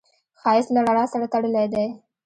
[0.41, 1.85] ښایست له رڼا سره تړلی دی